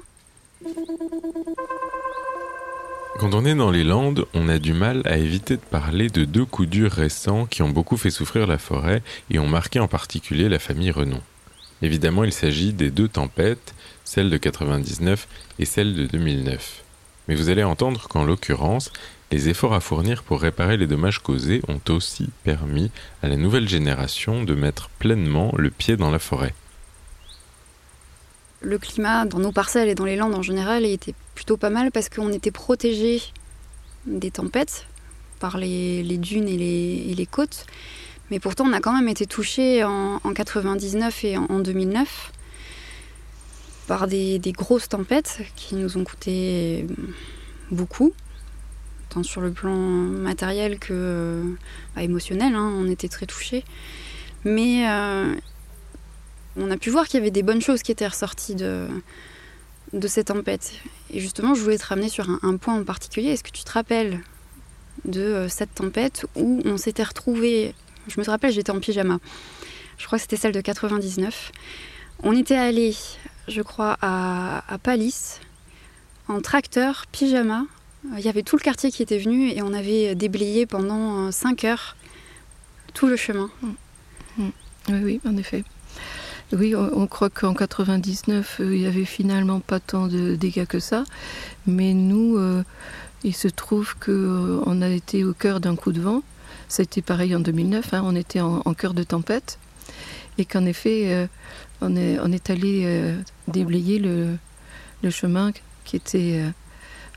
Quand 3.18 3.32
on 3.32 3.44
est 3.44 3.54
dans 3.54 3.70
les 3.70 3.84
Landes, 3.84 4.26
on 4.34 4.48
a 4.48 4.58
du 4.58 4.72
mal 4.72 5.02
à 5.04 5.16
éviter 5.16 5.56
de 5.56 5.62
parler 5.62 6.08
de 6.08 6.24
deux 6.24 6.44
coups 6.44 6.68
durs 6.68 6.90
récents 6.90 7.46
qui 7.46 7.62
ont 7.62 7.68
beaucoup 7.68 7.96
fait 7.96 8.10
souffrir 8.10 8.46
la 8.46 8.58
forêt 8.58 9.02
et 9.30 9.38
ont 9.38 9.46
marqué 9.46 9.78
en 9.78 9.86
particulier 9.86 10.48
la 10.48 10.58
famille 10.58 10.90
Renon. 10.90 11.20
Évidemment, 11.80 12.24
il 12.24 12.32
s'agit 12.32 12.72
des 12.72 12.90
deux 12.90 13.08
tempêtes, 13.08 13.74
celle 14.04 14.30
de 14.30 14.36
99 14.36 15.28
et 15.58 15.64
celle 15.64 15.94
de 15.94 16.06
2009. 16.06 16.82
Mais 17.28 17.34
vous 17.34 17.50
allez 17.50 17.64
entendre 17.64 18.08
qu'en 18.08 18.24
l'occurrence, 18.24 18.92
les 19.30 19.48
efforts 19.48 19.74
à 19.74 19.80
fournir 19.80 20.22
pour 20.22 20.40
réparer 20.40 20.76
les 20.76 20.86
dommages 20.86 21.20
causés 21.20 21.62
ont 21.68 21.80
aussi 21.90 22.30
permis 22.42 22.90
à 23.22 23.28
la 23.28 23.36
nouvelle 23.36 23.68
génération 23.68 24.42
de 24.42 24.54
mettre 24.54 24.88
pleinement 24.98 25.52
le 25.56 25.70
pied 25.70 25.96
dans 25.96 26.10
la 26.10 26.18
forêt 26.18 26.54
le 28.64 28.78
climat 28.78 29.24
dans 29.26 29.38
nos 29.38 29.52
parcelles 29.52 29.88
et 29.88 29.94
dans 29.94 30.04
les 30.04 30.16
landes 30.16 30.34
en 30.34 30.42
général 30.42 30.84
était 30.84 31.14
plutôt 31.34 31.56
pas 31.56 31.70
mal 31.70 31.90
parce 31.90 32.08
qu'on 32.08 32.32
était 32.32 32.50
protégé 32.50 33.22
des 34.06 34.30
tempêtes 34.30 34.86
par 35.38 35.58
les, 35.58 36.02
dunes 36.18 36.48
et 36.48 36.56
les, 37.14 37.26
côtes. 37.26 37.66
Mais 38.30 38.40
pourtant, 38.40 38.64
on 38.66 38.72
a 38.72 38.80
quand 38.80 38.94
même 38.94 39.08
été 39.08 39.26
touché 39.26 39.84
en, 39.84 40.18
99 40.18 41.24
et 41.24 41.36
en, 41.36 41.58
2009 41.60 42.32
par 43.86 44.06
des, 44.06 44.40
grosses 44.56 44.88
tempêtes 44.88 45.40
qui 45.56 45.74
nous 45.74 45.98
ont 45.98 46.04
coûté 46.04 46.86
beaucoup, 47.70 48.14
tant 49.10 49.22
sur 49.22 49.42
le 49.42 49.50
plan 49.50 49.76
matériel 49.76 50.78
que 50.78 51.42
bah, 51.94 52.02
émotionnel. 52.02 52.54
Hein, 52.54 52.72
on 52.78 52.88
était 52.88 53.08
très 53.08 53.26
touchés. 53.26 53.64
On 56.56 56.70
a 56.70 56.76
pu 56.76 56.90
voir 56.90 57.06
qu'il 57.06 57.18
y 57.18 57.22
avait 57.22 57.30
des 57.30 57.42
bonnes 57.42 57.60
choses 57.60 57.82
qui 57.82 57.92
étaient 57.92 58.06
ressorties 58.06 58.54
de, 58.54 58.86
de 59.92 60.08
cette 60.08 60.28
tempête. 60.28 60.72
Et 61.10 61.20
justement, 61.20 61.54
je 61.54 61.62
voulais 61.62 61.78
te 61.78 61.86
ramener 61.86 62.08
sur 62.08 62.28
un, 62.42 62.56
point 62.56 62.74
en 62.74 62.84
particulier. 62.84 63.30
Est-ce 63.30 63.44
que 63.44 63.50
tu 63.50 63.64
te 63.64 63.72
rappelles 63.72 64.20
de 65.04 65.46
cette 65.48 65.74
tempête 65.74 66.26
où 66.36 66.62
on 66.64 66.76
s'était 66.76 67.02
retrouvé 67.02 67.74
Je 68.08 68.20
me 68.20 68.24
rappelle, 68.24 68.52
j'étais 68.52 68.70
en 68.70 68.80
pyjama. 68.80 69.18
Je 69.98 70.06
crois 70.06 70.18
que 70.18 70.22
c'était 70.22 70.36
celle 70.36 70.52
de 70.52 70.60
99. 70.60 71.52
On 72.22 72.36
était 72.36 72.56
allé, 72.56 72.94
je 73.48 73.62
crois, 73.62 73.96
à, 74.00 74.64
à 74.72 74.78
Palis, 74.78 75.40
en 76.28 76.40
tracteur, 76.40 77.06
pyjama. 77.10 77.64
Il 78.16 78.24
y 78.24 78.28
avait 78.28 78.42
tout 78.42 78.56
le 78.56 78.62
quartier 78.62 78.90
qui 78.90 79.02
était 79.02 79.18
venu 79.18 79.48
et 79.48 79.62
on 79.62 79.72
avait 79.72 80.14
déblayé 80.14 80.66
pendant 80.66 81.32
5 81.32 81.64
heures 81.64 81.96
tout 82.92 83.06
le 83.06 83.16
chemin. 83.16 83.50
Mm. 83.62 83.68
Mm. 84.38 84.50
Oui, 84.88 85.00
oui, 85.04 85.20
en 85.24 85.36
effet. 85.36 85.64
Oui, 86.52 86.74
on, 86.76 87.06
croit 87.06 87.30
qu'en 87.30 87.54
99, 87.54 88.58
euh, 88.60 88.74
il 88.74 88.82
n'y 88.82 88.86
avait 88.86 89.06
finalement 89.06 89.60
pas 89.60 89.80
tant 89.80 90.06
de 90.06 90.36
dégâts 90.36 90.66
que 90.66 90.78
ça. 90.78 91.04
Mais 91.66 91.94
nous, 91.94 92.36
euh, 92.36 92.62
il 93.24 93.34
se 93.34 93.48
trouve 93.48 93.94
qu'on 93.96 94.12
euh, 94.12 94.82
a 94.82 94.88
été 94.88 95.24
au 95.24 95.32
cœur 95.32 95.60
d'un 95.60 95.74
coup 95.74 95.92
de 95.92 96.00
vent. 96.00 96.22
Été 96.78 97.02
pareil 97.02 97.36
en 97.36 97.40
2009, 97.40 97.94
hein. 97.94 98.02
on 98.04 98.16
était 98.16 98.40
en, 98.40 98.74
cœur 98.74 98.94
de 98.94 99.04
tempête. 99.04 99.58
Et 100.38 100.44
qu'en 100.44 100.66
effet, 100.66 101.28
on, 101.80 101.94
est, 101.94 102.50
allé 102.50 103.14
déblayer 103.46 104.00
le, 104.00 105.10
chemin 105.10 105.52
qui 105.84 105.94
était 105.94 106.42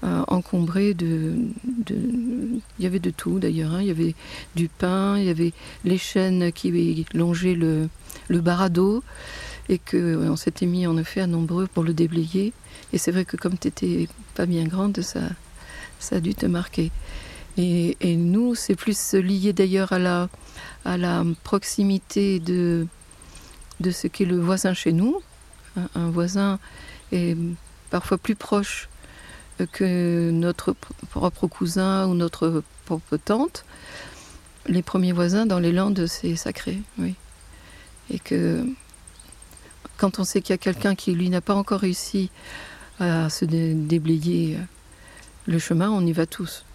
encombré 0.04 0.94
de, 0.94 1.36
Il 1.90 2.62
y 2.80 2.86
avait 2.86 3.00
de 3.00 3.10
tout 3.10 3.40
d'ailleurs. 3.40 3.74
Hein. 3.74 3.82
Il 3.82 3.88
y 3.88 3.92
avait 3.92 4.16
du 4.56 4.70
pain, 4.70 5.18
il 5.18 5.26
y 5.26 5.30
avait 5.30 5.54
les 5.86 5.98
chaînes 5.98 6.52
qui 6.52 7.06
longeaient 7.14 7.56
le, 7.56 7.90
le 8.28 8.42
barado 8.42 9.04
et 9.70 9.80
qu'on 9.80 10.36
s'était 10.36 10.66
mis 10.66 10.88
en 10.88 10.98
effet 10.98 11.22
à 11.22 11.28
nombreux 11.28 11.68
pour 11.68 11.84
le 11.84 11.94
déblayer. 11.94 12.54
Et 12.94 12.98
c'est 12.98 13.12
vrai 13.12 13.26
que 13.26 13.38
comme 13.38 13.58
tu 13.58 13.68
n'étais 13.68 14.08
pas 14.36 14.46
bien 14.46 14.66
grande, 14.66 15.02
ça, 15.02 15.22
a 16.12 16.20
dû 16.20 16.36
te 16.36 16.46
marquer. 16.46 16.92
Et, 17.58 18.16
nous, 18.16 18.54
c'est 18.56 18.76
plus 18.76 19.14
lié 19.14 19.52
d'ailleurs 19.52 19.92
à 19.92 20.00
la, 20.00 20.30
à 20.86 20.98
la 20.98 21.24
proximité 21.44 22.40
de, 22.40 22.86
de 23.80 23.92
ce 23.92 24.08
qu'est 24.08 24.26
le 24.26 24.40
voisin 24.40 24.74
chez 24.74 24.94
nous. 24.94 25.22
Un, 25.96 26.10
voisin 26.10 26.60
est 27.12 27.36
parfois 27.90 28.18
plus 28.18 28.36
proche 28.36 28.90
que 29.66 30.32
notre 30.32 30.74
propre 31.10 31.48
cousin 31.48 32.08
ou 32.08 32.14
notre 32.14 32.64
propre 32.86 33.18
tante. 33.18 33.66
Les 34.68 34.82
premiers 34.82 35.14
voisins 35.14 35.46
dans 35.46 35.60
les 35.60 35.72
Landes, 35.72 36.06
c'est 36.08 36.36
sacré, 36.36 36.82
oui. 36.98 37.16
Et 38.10 38.20
que 38.20 38.66
quand 39.98 40.20
on 40.20 40.24
sait 40.24 40.42
qu'il 40.42 40.54
y 40.54 40.56
a 40.56 40.58
quelqu'un 40.58 40.96
qui, 40.96 41.14
lui, 41.14 41.30
n'a 41.30 41.42
pas 41.42 41.56
encore 41.56 41.82
réussi 41.82 42.30
à 43.00 43.30
se 43.30 43.46
déblayer 43.46 44.58
le 45.46 45.60
chemin, 45.60 45.90
on 45.90 46.06
y 46.06 46.12
va 46.12 46.26
tous. 46.26 46.66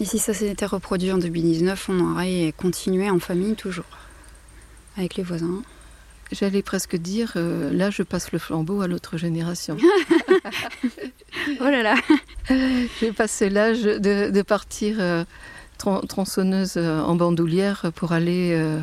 Et 0.00 0.04
si 0.04 0.18
ça 0.18 0.32
s'était 0.32 0.66
reproduit 0.66 1.12
en 1.12 1.18
2019, 1.18 1.88
on 1.88 2.12
aurait 2.12 2.54
continué 2.56 3.10
en 3.10 3.18
famille 3.18 3.54
toujours, 3.54 3.84
avec 4.96 5.16
les 5.16 5.22
voisins 5.22 5.62
J'allais 6.32 6.62
presque 6.62 6.96
dire, 6.96 7.34
euh, 7.36 7.70
là 7.72 7.90
je 7.90 8.02
passe 8.02 8.32
le 8.32 8.38
flambeau 8.38 8.80
à 8.80 8.88
l'autre 8.88 9.18
génération. 9.18 9.76
oh 11.60 11.64
là 11.64 11.82
là 11.82 11.94
J'ai 13.00 13.12
passé 13.12 13.50
l'âge 13.50 13.82
de, 13.82 14.42
partir 14.42 14.96
euh, 14.98 15.24
tronçonneuse 15.76 16.78
en 16.78 17.14
bandoulière 17.16 17.92
pour 17.94 18.12
aller 18.12 18.52
euh, 18.54 18.80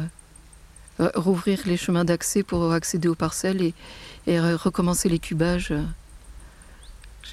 rouvrir 1.16 1.62
les 1.66 1.76
chemins 1.76 2.06
d'accès 2.06 2.44
pour 2.44 2.72
accéder 2.72 3.08
aux 3.08 3.16
parcelles 3.16 3.64
et, 3.64 3.74
et 4.28 4.40
recommencer 4.40 5.10
les 5.10 5.20
cubages. 5.20 5.74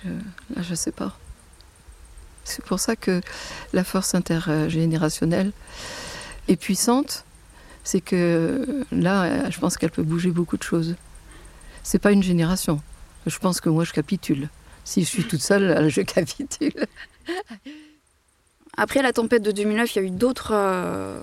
Je 0.03 0.71
ne 0.71 0.75
sais 0.75 0.93
pas. 0.93 1.15
C'est 2.45 2.65
pour 2.65 2.81
ça 2.81 2.97
que 2.97 3.21
la 3.75 3.85
force 3.85 4.15
intergénérationnelle 4.15 5.53
est 6.49 6.57
puissante. 6.57 7.26
C'est 7.87 8.01
que 8.01 8.85
là, 8.91 9.49
je 9.49 9.61
pense 9.61 9.77
qu'elle 9.77 9.93
peut 9.93 10.03
bouger 10.03 10.31
beaucoup 10.33 10.57
de 10.57 10.63
choses. 10.65 10.97
C'est 11.85 12.01
pas 12.01 12.11
une 12.11 12.23
génération. 12.23 12.81
Je 13.27 13.39
pense 13.39 13.61
que 13.61 13.69
moi, 13.69 13.85
je 13.85 13.93
capitule. 13.93 14.49
Si 14.83 15.05
je 15.05 15.07
suis 15.07 15.23
toute 15.23 15.41
seule, 15.41 15.89
je 15.89 16.01
capitule. 16.01 16.75
Après 18.77 19.03
la 19.03 19.13
tempête 19.13 19.43
de 19.43 19.53
2009, 19.53 19.95
il 19.95 19.99
y 19.99 20.03
a 20.03 20.05
eu 20.05 20.11
d'autres 20.11 20.51
euh, 20.53 21.21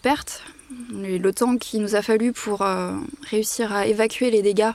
pertes 0.00 0.42
le 0.90 1.32
temps 1.32 1.58
qu'il 1.58 1.82
nous 1.82 1.96
a 1.96 2.00
fallu 2.00 2.32
pour 2.32 2.62
euh, 2.62 2.92
réussir 3.28 3.70
à 3.74 3.86
évacuer 3.86 4.30
les 4.30 4.40
dégâts, 4.40 4.72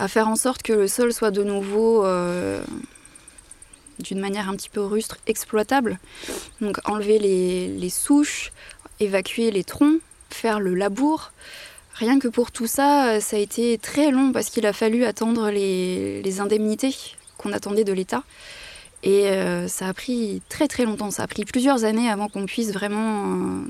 à 0.00 0.08
faire 0.08 0.26
en 0.26 0.34
sorte 0.34 0.62
que 0.62 0.72
le 0.72 0.88
sol 0.88 1.12
soit 1.12 1.30
de 1.30 1.44
nouveau 1.44 2.04
euh, 2.04 2.60
d'une 4.00 4.18
manière 4.18 4.48
un 4.48 4.56
petit 4.56 4.68
peu 4.68 4.82
rustre 4.82 5.18
exploitable. 5.28 6.00
Donc 6.60 6.78
enlever 6.84 7.20
les, 7.20 7.90
souches, 7.90 8.52
évacuer 8.98 9.52
les 9.52 9.62
troncs, 9.62 10.00
faire 10.30 10.60
le 10.60 10.74
labour. 10.74 11.32
Rien 11.94 12.18
que 12.18 12.28
pour 12.28 12.50
tout 12.50 12.66
ça, 12.66 13.20
ça 13.20 13.36
a 13.36 13.38
été 13.38 13.78
très 13.78 14.10
long 14.10 14.32
parce 14.32 14.50
qu'il 14.50 14.66
a 14.66 14.72
fallu 14.72 15.04
attendre 15.04 15.50
les, 15.50 16.40
indemnités 16.40 16.94
qu'on 17.38 17.52
attendait 17.52 17.84
de 17.84 17.92
l'État. 17.92 18.24
Et 19.02 19.28
euh, 19.28 19.68
ça 19.68 19.88
a 19.88 19.94
pris 19.94 20.42
très 20.48 20.66
très 20.66 20.86
longtemps, 20.86 21.10
ça 21.10 21.24
a 21.24 21.26
pris 21.26 21.44
plusieurs 21.44 21.84
années 21.84 22.08
avant 22.08 22.28
qu'on 22.28 22.46
puisse 22.46 22.72
vraiment 22.72 23.62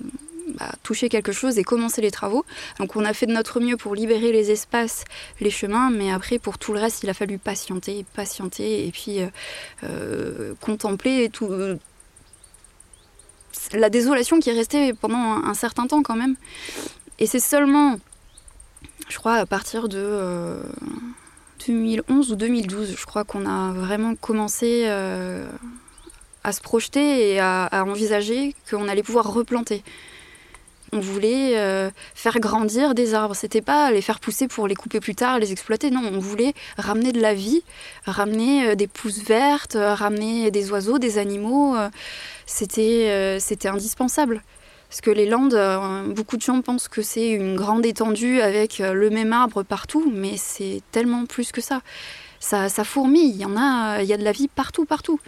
bah, 0.59 0.71
toucher 0.83 1.09
quelque 1.09 1.33
chose 1.33 1.59
et 1.59 1.65
commencer 1.65 2.01
les 2.03 2.11
travaux. 2.11 2.45
Donc 2.79 2.97
on 2.97 3.05
a 3.05 3.13
fait 3.15 3.27
de 3.27 3.33
notre 3.33 3.61
mieux 3.61 3.77
pour 3.77 3.95
libérer 3.95 4.31
les 4.31 4.51
espaces, 4.51 5.05
les 5.41 5.51
chemins, 5.51 5.91
mais 5.91 6.13
après 6.13 6.39
pour 6.39 6.59
tout 6.59 6.73
le 6.73 6.81
reste, 6.81 7.03
il 7.03 7.11
a 7.11 7.15
fallu 7.15 7.39
patienter, 7.39 8.05
patienter 8.15 8.87
et 8.87 8.91
puis 8.91 9.21
euh, 9.21 9.27
euh, 9.85 10.55
contempler 10.61 11.31
tout, 11.31 11.47
euh, 11.47 11.79
la 13.73 13.91
désolation 13.91 14.41
qui 14.41 14.51
est 14.51 14.55
restée 14.55 14.93
pendant 14.95 15.45
un, 15.45 15.55
certain 15.55 15.87
temps 15.87 16.03
quand 16.03 16.17
même. 16.17 16.37
Et 17.19 17.27
c'est 17.27 17.41
seulement, 17.41 17.97
je 19.09 19.19
crois, 19.19 19.35
à 19.35 19.47
partir 19.47 19.89
de 19.89 20.59
2011 21.67 22.33
ou 22.33 22.37
2012, 22.37 22.97
je 22.99 23.07
crois 23.07 23.25
qu'on 23.25 23.47
a 23.47 23.73
vraiment 23.73 24.15
commencé 24.17 24.87
à 24.87 26.53
se 26.53 26.61
projeter 26.61 27.33
et 27.33 27.41
à, 27.41 27.65
à 27.67 27.85
envisager 27.85 28.55
qu'on 28.69 28.89
allait 28.89 29.03
pouvoir 29.03 29.33
replanter. 29.33 29.83
On 30.95 31.01
voulait 31.01 31.59
euh, 31.59 31.91
faire 32.15 32.39
grandir 32.39 32.95
des 32.95 33.15
arbres. 33.15 33.35
C'était 33.35 33.63
pas 33.63 33.91
les 33.91 34.01
faire 34.01 34.21
pousser 34.21 34.47
pour 34.47 34.69
les 34.69 34.77
couper 34.77 35.01
plus 35.01 35.17
tard, 35.17 35.41
les 35.41 35.51
exploiter. 35.51 35.91
Non, 35.91 36.03
on 36.05 36.21
voulait 36.21 36.55
ramener 36.79 37.11
de 37.11 37.21
la 37.21 37.35
vie, 37.35 37.65
ramener 38.07 38.69
euh, 38.69 38.75
des 38.77 38.87
pousses 38.87 39.25
vertes, 39.25 39.75
euh, 39.75 39.93
ramener 39.93 40.53
des 40.53 40.71
oiseaux, 40.71 41.01
des 41.01 41.19
animaux. 41.19 41.75
C'était 42.47 43.39
c'était 43.41 43.69
indispensable. 43.69 44.41
Parce 44.89 45.01
que 45.01 45.11
les 45.11 45.27
Landes, 45.27 45.59
beaucoup 46.15 46.37
de 46.37 46.43
gens 46.43 46.61
pensent 46.63 46.87
que 46.87 47.03
c'est 47.03 47.31
une 47.31 47.57
grande 47.57 47.85
étendue 47.85 48.41
avec 48.41 48.79
le 48.79 49.11
même 49.11 49.33
arbre 49.33 49.65
partout, 49.65 50.13
mais 50.15 50.37
c'est 50.37 50.83
tellement 50.93 51.27
plus 51.27 51.51
que 51.51 51.61
ça. 51.61 51.81
Ça, 52.39 52.69
ça 52.69 52.85
fourmille, 52.85 53.31
il 53.31 53.41
y 53.41 53.45
en 53.45 53.57
a, 53.57 54.03
il 54.03 54.09
y 54.09 54.13
a 54.13 54.17
de 54.17 54.23
la 54.23 54.31
vie 54.31 54.47
partout, 54.47 54.85
partout. 54.85 55.19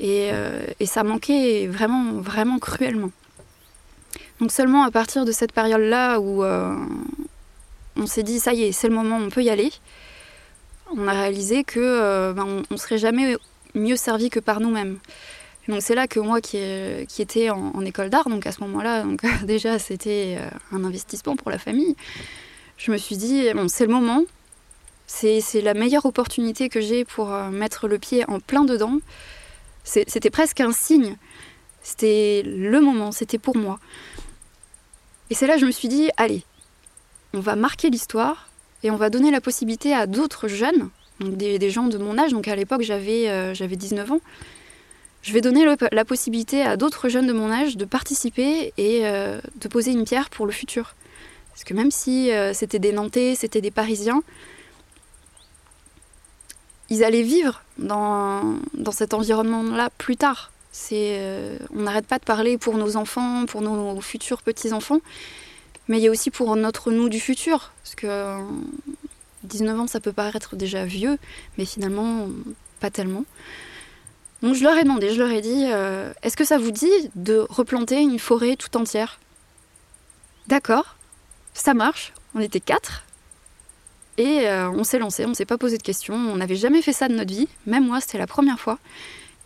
Et, 0.00 0.30
et 0.80 0.86
ça 0.86 1.04
manquait 1.04 1.68
vraiment, 1.68 2.14
vraiment 2.14 2.58
cruellement. 2.58 3.10
Donc 4.40 4.52
seulement 4.52 4.84
à 4.84 4.90
partir 4.90 5.24
de 5.24 5.32
cette 5.32 5.52
période-là 5.52 6.20
où 6.20 6.44
euh, 6.44 6.76
on 7.96 8.06
s'est 8.06 8.22
dit 8.22 8.38
ça 8.38 8.52
y 8.52 8.64
est, 8.64 8.72
c'est 8.72 8.88
le 8.88 8.94
moment, 8.94 9.16
on 9.16 9.30
peut 9.30 9.42
y 9.42 9.50
aller, 9.50 9.72
on 10.96 11.08
a 11.08 11.12
réalisé 11.12 11.64
que 11.64 11.80
euh, 11.80 12.32
ben, 12.32 12.62
on, 12.70 12.76
serait 12.76 12.98
jamais 12.98 13.36
mieux 13.74 13.96
servi 13.96 14.30
que 14.30 14.38
par 14.38 14.60
nous-mêmes. 14.60 14.98
Donc 15.66 15.82
c'est 15.82 15.96
là 15.96 16.06
que 16.06 16.20
moi 16.20 16.40
qui, 16.40 16.58
qui 17.08 17.20
étais 17.20 17.50
en, 17.50 17.84
école 17.84 18.10
d'art, 18.10 18.28
donc 18.30 18.46
à 18.46 18.52
ce 18.52 18.60
moment-là, 18.60 19.02
donc 19.02 19.20
déjà 19.44 19.78
c'était 19.78 20.38
euh, 20.38 20.48
un 20.76 20.84
investissement 20.84 21.34
pour 21.34 21.50
la 21.50 21.58
famille. 21.58 21.96
Je 22.76 22.92
me 22.92 22.96
suis 22.96 23.16
dit 23.16 23.52
bon 23.54 23.66
c'est 23.68 23.86
le 23.86 23.92
moment, 23.92 24.22
c'est 25.08 25.42
la 25.60 25.74
meilleure 25.74 26.06
opportunité 26.06 26.68
que 26.68 26.80
j'ai 26.80 27.04
pour 27.04 27.28
mettre 27.28 27.88
le 27.88 27.98
pied 27.98 28.24
en 28.28 28.38
plein 28.38 28.64
dedans. 28.64 28.98
C'était 29.82 30.30
presque 30.30 30.60
un 30.60 30.70
signe. 30.70 31.16
C'était 31.82 32.42
le 32.44 32.80
moment, 32.80 33.10
c'était 33.10 33.38
pour 33.38 33.56
moi. 33.56 33.80
Et 35.30 35.34
c'est 35.34 35.46
là 35.46 35.54
que 35.54 35.60
je 35.60 35.66
me 35.66 35.70
suis 35.70 35.88
dit, 35.88 36.10
allez, 36.16 36.42
on 37.34 37.40
va 37.40 37.56
marquer 37.56 37.90
l'histoire 37.90 38.48
et 38.82 38.90
on 38.90 38.96
va 38.96 39.10
donner 39.10 39.30
la 39.30 39.40
possibilité 39.40 39.94
à 39.94 40.06
d'autres 40.06 40.48
jeunes, 40.48 40.90
donc 41.20 41.36
des, 41.36 41.70
gens 41.70 41.86
de 41.86 41.98
mon 41.98 42.16
âge, 42.16 42.32
donc 42.32 42.48
à 42.48 42.56
l'époque 42.56 42.82
j'avais 42.82 43.28
euh, 43.28 43.52
j'avais 43.52 43.76
19 43.76 44.12
ans, 44.12 44.20
je 45.22 45.32
vais 45.32 45.40
donner 45.40 45.66
la 45.90 46.04
possibilité 46.04 46.62
à 46.62 46.76
d'autres 46.76 47.08
jeunes 47.08 47.26
de 47.26 47.32
mon 47.32 47.50
âge 47.50 47.76
de 47.76 47.84
participer 47.84 48.72
et 48.78 49.06
euh, 49.06 49.40
de 49.56 49.68
poser 49.68 49.90
une 49.90 50.04
pierre 50.04 50.30
pour 50.30 50.46
le 50.46 50.52
futur. 50.52 50.94
Parce 51.50 51.64
que 51.64 51.74
même 51.74 51.90
si 51.90 52.30
euh, 52.30 52.54
c'était 52.54 52.78
des 52.78 52.92
Nantais, 52.92 53.34
c'était 53.34 53.60
des 53.60 53.72
Parisiens, 53.72 54.22
ils 56.88 57.02
allaient 57.02 57.22
vivre 57.22 57.62
dans, 57.78 58.54
dans 58.74 58.92
cet 58.92 59.12
environnement-là 59.12 59.90
plus 59.98 60.16
tard. 60.16 60.52
Euh, 60.92 61.58
on 61.74 61.82
n'arrête 61.82 62.06
pas 62.06 62.18
de 62.18 62.24
parler 62.24 62.58
pour 62.58 62.76
nos 62.76 62.96
enfants, 62.96 63.46
pour 63.46 63.62
nos, 63.62 64.00
futurs 64.00 64.42
petits-enfants, 64.42 65.00
mais 65.88 65.98
il 65.98 66.02
y 66.02 66.08
a 66.08 66.10
aussi 66.10 66.30
pour 66.30 66.54
notre 66.56 66.90
nous 66.90 67.08
du 67.08 67.20
futur. 67.20 67.72
Parce 67.82 67.94
que 67.94 68.36
19 69.44 69.80
ans, 69.80 69.86
ça 69.86 70.00
peut 70.00 70.12
paraître 70.12 70.56
déjà 70.56 70.84
vieux, 70.84 71.18
mais 71.56 71.64
finalement, 71.64 72.28
pas 72.80 72.90
tellement. 72.90 73.24
Donc 74.42 74.54
je 74.54 74.62
leur 74.62 74.76
ai 74.76 74.84
demandé, 74.84 75.10
je 75.10 75.18
leur 75.18 75.30
ai 75.30 75.40
dit, 75.40 75.64
euh, 75.66 76.12
est-ce 76.22 76.36
que 76.36 76.44
ça 76.44 76.58
vous 76.58 76.70
dit 76.70 77.10
de 77.16 77.44
replanter 77.48 78.00
une 78.00 78.18
forêt 78.18 78.56
tout 78.56 78.76
entière? 78.76 79.18
D'accord, 80.46 80.96
ça 81.54 81.74
marche. 81.74 82.12
On 82.34 82.40
était 82.40 82.60
quatre. 82.60 83.04
Et 84.16 84.48
euh, 84.48 84.70
on 84.70 84.82
s'est 84.82 84.98
lancé, 84.98 85.24
on 85.26 85.34
s'est 85.34 85.44
pas 85.44 85.58
posé 85.58 85.78
de 85.78 85.82
questions. 85.82 86.14
On 86.14 86.36
n'avait 86.36 86.56
jamais 86.56 86.82
fait 86.82 86.92
ça 86.92 87.08
de 87.08 87.14
notre 87.14 87.32
vie. 87.32 87.48
Même 87.66 87.86
moi, 87.86 88.00
c'était 88.00 88.18
la 88.18 88.26
première 88.26 88.58
fois. 88.58 88.78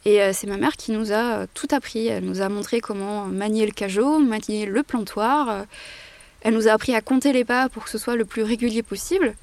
Et 0.05 0.21
euh, 0.21 0.33
c'est 0.33 0.47
ma 0.47 0.57
mère 0.57 0.77
qui 0.77 0.93
nous 0.93 1.13
a 1.13 1.47
tout 1.55 1.69
appris. 1.71 2.09
Elle 2.09 2.25
nous 2.25 2.41
a 2.41 2.49
montré 2.49 2.81
comment 2.81 3.27
manier 3.27 3.67
le 3.67 3.73
cajot, 3.73 4.19
manier 4.19 4.67
le 4.67 4.83
plantoir. 4.83 5.67
Elle 6.43 6.55
nous 6.55 6.69
a 6.69 6.73
appris 6.73 6.95
à 6.95 7.01
compter 7.01 7.33
les 7.33 7.45
pas 7.45 7.69
pour 7.69 7.85
que 7.85 7.91
ce 7.91 7.99
soit 7.99 8.17
le 8.17 8.25
plus 8.25 8.43
régulier 8.43 8.83
possible. 8.83 9.35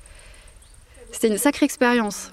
C'était 1.12 1.30
une 1.30 1.38
sacrée 1.38 1.66
expérience. 1.66 2.32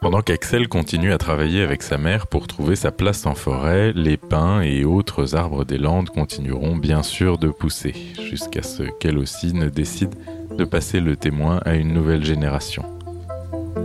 Pendant 0.00 0.22
qu'Axel 0.22 0.66
continue 0.66 1.12
à 1.12 1.18
travailler 1.18 1.62
avec 1.62 1.82
sa 1.82 1.96
mère 1.96 2.26
pour 2.26 2.48
trouver 2.48 2.74
sa 2.74 2.90
place 2.90 3.26
en 3.26 3.34
forêt, 3.34 3.92
les 3.92 4.16
pins 4.16 4.60
et 4.60 4.84
autres 4.84 5.36
arbres 5.36 5.64
des 5.64 5.78
Landes 5.78 6.10
continueront 6.10 6.74
bien 6.76 7.02
sûr 7.02 7.38
de 7.38 7.48
pousser, 7.48 7.94
jusqu'à 8.20 8.62
ce 8.62 8.82
qu'elle 8.98 9.18
aussi 9.18 9.52
ne 9.52 9.68
décide 9.68 10.16
de 10.60 10.66
passer 10.66 11.00
le 11.00 11.16
témoin 11.16 11.58
à 11.64 11.74
une 11.74 11.94
nouvelle 11.94 12.22
génération. 12.22 12.84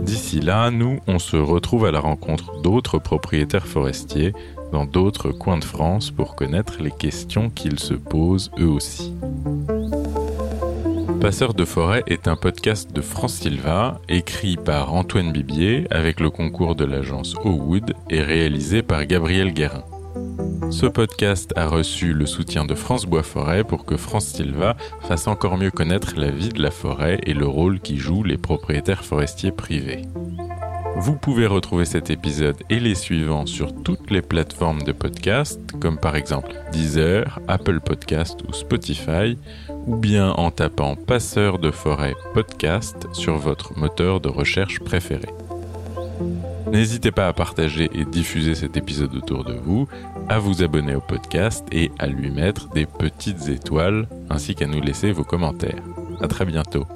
D'ici 0.02 0.40
là, 0.40 0.70
nous, 0.70 1.00
on 1.06 1.18
se 1.18 1.38
retrouve 1.38 1.86
à 1.86 1.90
la 1.90 2.00
rencontre 2.00 2.60
d'autres 2.60 2.98
propriétaires 2.98 3.66
forestiers 3.66 4.34
dans 4.72 4.84
d'autres 4.84 5.30
coins 5.30 5.56
de 5.56 5.64
France 5.64 6.10
pour 6.10 6.36
connaître 6.36 6.82
les 6.82 6.90
questions 6.90 7.48
qu'ils 7.48 7.78
se 7.78 7.94
posent 7.94 8.50
eux 8.60 8.68
aussi. 8.68 9.14
Passeur 11.18 11.54
de 11.54 11.64
forêt 11.64 12.04
est 12.08 12.28
un 12.28 12.36
podcast 12.36 12.92
de 12.92 13.00
France 13.00 13.36
Silva, 13.36 13.98
écrit 14.10 14.56
par 14.56 14.92
Antoine 14.92 15.32
Bibier 15.32 15.86
avec 15.90 16.20
le 16.20 16.28
concours 16.28 16.76
de 16.76 16.84
l'agence 16.84 17.36
Owood 17.42 17.94
et 18.10 18.20
réalisé 18.20 18.82
par 18.82 19.06
Gabriel 19.06 19.54
Guérin. 19.54 19.82
Ce 20.70 20.86
podcast 20.86 21.52
a 21.56 21.66
reçu 21.66 22.12
le 22.12 22.26
soutien 22.26 22.64
de 22.64 22.74
France 22.74 23.06
Bois 23.06 23.22
Forêt 23.22 23.64
pour 23.64 23.84
que 23.84 23.96
France 23.96 24.26
Silva 24.26 24.76
fasse 25.02 25.26
encore 25.26 25.56
mieux 25.56 25.70
connaître 25.70 26.14
la 26.16 26.30
vie 26.30 26.50
de 26.50 26.62
la 26.62 26.70
forêt 26.70 27.20
et 27.24 27.34
le 27.34 27.46
rôle 27.46 27.80
qu'y 27.80 27.98
jouent 27.98 28.24
les 28.24 28.38
propriétaires 28.38 29.04
forestiers 29.04 29.52
privés. 29.52 30.02
Vous 30.98 31.14
pouvez 31.14 31.46
retrouver 31.46 31.84
cet 31.84 32.08
épisode 32.08 32.56
et 32.70 32.80
les 32.80 32.94
suivants 32.94 33.44
sur 33.44 33.74
toutes 33.82 34.10
les 34.10 34.22
plateformes 34.22 34.82
de 34.82 34.92
podcast, 34.92 35.60
comme 35.78 35.98
par 35.98 36.16
exemple 36.16 36.52
Deezer, 36.72 37.38
Apple 37.48 37.80
Podcast 37.80 38.40
ou 38.48 38.54
Spotify, 38.54 39.36
ou 39.86 39.96
bien 39.96 40.30
en 40.30 40.50
tapant 40.50 40.96
Passeur 40.96 41.58
de 41.58 41.70
forêt 41.70 42.14
podcast 42.32 43.06
sur 43.12 43.36
votre 43.36 43.78
moteur 43.78 44.20
de 44.20 44.30
recherche 44.30 44.80
préféré. 44.80 45.28
N'hésitez 46.70 47.12
pas 47.12 47.28
à 47.28 47.32
partager 47.32 47.88
et 47.94 48.04
diffuser 48.04 48.54
cet 48.54 48.76
épisode 48.76 49.14
autour 49.14 49.44
de 49.44 49.54
vous, 49.54 49.86
à 50.28 50.38
vous 50.38 50.62
abonner 50.62 50.94
au 50.94 51.00
podcast 51.00 51.64
et 51.70 51.92
à 51.98 52.06
lui 52.06 52.30
mettre 52.30 52.68
des 52.70 52.86
petites 52.86 53.48
étoiles, 53.48 54.08
ainsi 54.30 54.54
qu'à 54.54 54.66
nous 54.66 54.80
laisser 54.80 55.12
vos 55.12 55.24
commentaires. 55.24 55.82
À 56.20 56.28
très 56.28 56.44
bientôt. 56.44 56.86